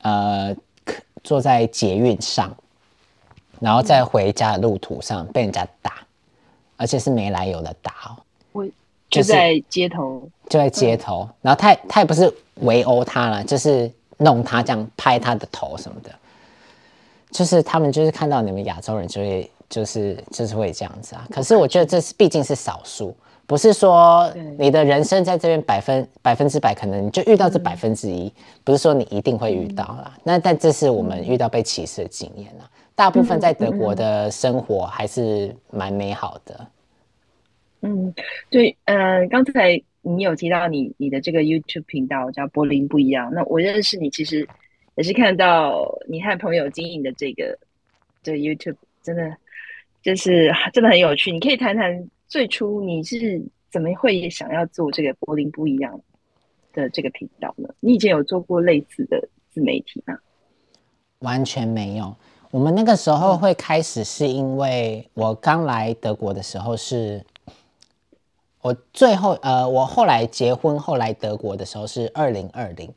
[0.00, 0.56] 嗯、呃
[1.22, 2.50] 坐在捷运上，
[3.60, 5.96] 然后在回家的路途上被人家打，
[6.78, 8.16] 而且是没来由的打哦。
[8.52, 8.66] 我
[9.10, 16.10] 就在街头，就在街头，嗯、然后他他也不是围殴他了，就是弄他这样拍他的头什么的。
[17.32, 23.16] 就是他们就是看到你们亚洲人就会就是就是会这样子啊，可是我觉得这是毕竟是少数，
[23.46, 28.32] 不是说你的人生在这边百分百分之百可能你就遇到这百分之一，
[28.64, 30.12] 不是说你一定会遇到啦。
[30.24, 32.66] 那但这是我们遇到被歧视的经验啊，
[32.96, 36.66] 大部分在德国的生活还是蛮美好的。
[37.82, 38.12] 嗯，
[38.50, 44.48] 对，呃，刚才你有提到你你的这个 YouTube 频道叫柏林不一样，那我认识你其实。
[44.96, 47.58] 也是看到你和朋友经营的这个
[48.22, 49.34] 这个 YouTube，真的
[50.02, 51.32] 就是真的很有趣。
[51.32, 53.40] 你可以谈谈最初你是
[53.70, 55.98] 怎么会想要做这个柏林不一样
[56.74, 57.72] 的这个频道呢？
[57.78, 60.18] 你以前有做过类似的自媒体吗？
[61.20, 62.14] 完全没有。
[62.50, 67.24] 我们那个时候会开始是因为我刚来德国的时候是，
[68.62, 72.92] 我最后呃，我后来结婚后来德国的时候是二零二零。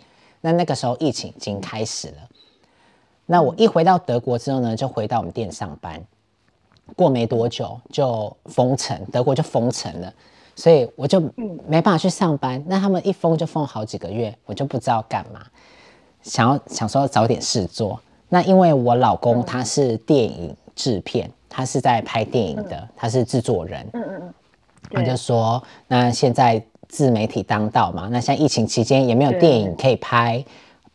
[0.46, 2.16] 那那个时候疫情已经开始了，
[3.26, 6.04] 那我一回到德国之后呢，就回到我们店上班，
[6.98, 10.14] 过没多久就封城，德国就封城了，
[10.54, 11.22] 所以我就
[11.66, 12.62] 没办法去上班。
[12.68, 15.40] 那他们一封就封好几个月，我就不知道干嘛，
[16.24, 17.98] 想要想说找点事做。
[18.28, 24.34] 那因为我老公他是电影制片，他是在拍电影的，他是制作人，嗯嗯嗯，
[24.92, 26.64] 他就说那现在。
[26.90, 30.46] 自媒体当道嘛，那像疫情期间也没有电影可以拍，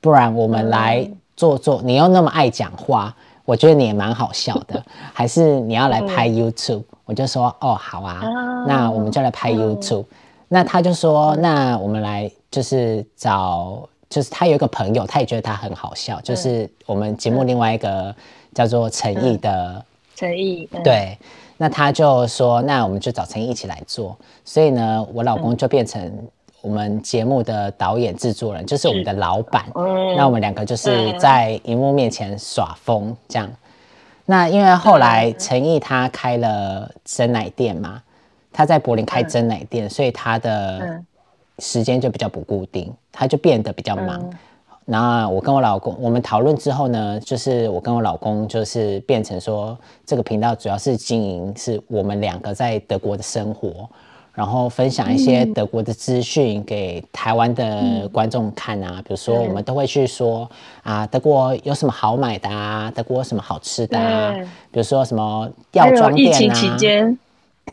[0.00, 1.82] 不然我们来做做。
[1.82, 3.12] 你又那么爱讲话，
[3.44, 4.80] 我觉得你也蛮好笑的，
[5.12, 6.84] 还是你要来拍 YouTube？
[7.04, 8.22] 我就说哦，好啊，
[8.64, 10.04] 那我们就来拍 YouTube。
[10.46, 18.14] 那他就说，那我们来就是找，就是他有一个朋友，他也觉得他很好笑，就是我们节目另外一个
[18.54, 19.84] 叫做陈毅的
[20.14, 21.18] 陈毅，对。
[21.60, 24.16] 那他就说，那我们就找陈毅一起来做。
[24.44, 26.10] 所以呢，我老公就变成
[26.62, 29.64] 我们节目的导演、制作人，就是我们的老板。
[30.16, 33.50] 那我们两个就是在荧幕面前耍疯这样。
[34.24, 38.02] 那因为后来陈毅他开了真奶店嘛，
[38.52, 41.02] 他在柏林开真奶店，所以他的
[41.58, 44.30] 时间就比较不固定，他就变得比较忙。
[44.90, 49.76] 那我跟我老公，我们讨论之后呢，就是我跟我老公就是变成说，
[50.06, 53.86] 这个频道主要是经营是我们两个在德国的生活，
[54.32, 59.02] 然后分享一些德国的资讯给台湾的观众看啊。
[59.02, 60.50] 比如说，我们都会去说
[60.82, 64.32] 啊，德国有什么好买的啊，德国有什么好吃的啊。
[64.70, 66.34] 比如说什么药妆店啊。
[66.34, 67.18] 疫情期间，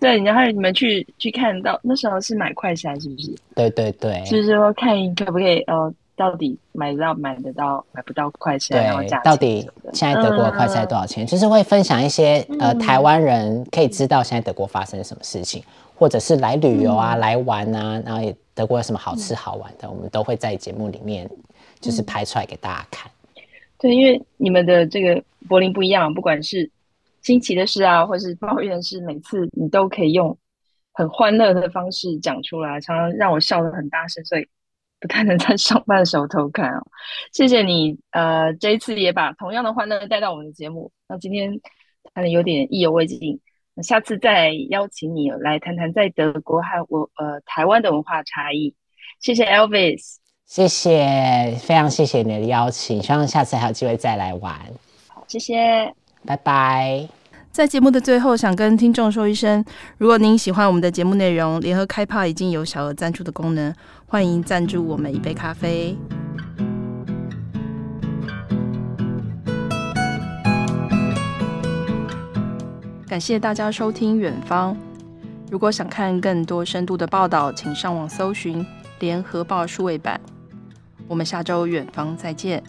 [0.01, 3.34] 对，然后你们去去看到那时候是买快餐是不是？
[3.55, 5.93] 对对对，就是说看可不可以呃。
[6.16, 8.70] 到底买得到买得到买不到快筛？
[8.70, 11.26] 对，到底现在德国的快筛多少钱？
[11.26, 21.30] 嗯、就是会分享一些呃台湾人可以知道现在德国发生什么事情，嗯、或者是来旅游啊、嗯、来玩啊，然后也德国有什么好吃好玩的，嗯、我们都会在节目里面
[21.82, 23.11] 就是拍出来给大家看。
[23.78, 26.72] 对，因为你们的这个柏林不一样，不管是
[27.24, 30.38] 新奇的事啊，或是抱怨的事，每次你都可以用
[30.93, 34.47] 很欢乐的方式讲出来，常常让我笑得很大声，所以。
[35.06, 36.82] 不太能在上班的时候偷看哦，
[37.32, 40.91] 谢谢你，呃，这一次也把同样的欢乐带到我们的节目。
[41.08, 41.53] 那今天
[42.16, 43.39] 可能有点意犹未尽，
[43.76, 48.74] 那下次再邀请你来谈谈在德国和我呃台湾的文化差异。
[49.20, 50.16] 谢谢 Elvis，
[50.47, 54.60] 谢谢，非常谢谢你的邀请，希望下次还有机会再来玩。
[55.08, 55.93] 好，谢谢，
[56.26, 57.24] 拜拜。
[57.56, 59.64] 在节目的最后，想跟听众说一声：
[59.97, 63.74] 如果您喜欢我们的节目内容，联合开炮已经有小额赞助的功能，
[64.06, 65.97] 欢迎赞助我们一杯咖啡。
[73.08, 74.74] 感谢大家收听《远方》。
[75.49, 78.62] 如果想看更多深度的报道，请上网搜寻
[78.99, 80.20] 《联合报》数位版。
[81.08, 82.62] 我们下周《远方》再见。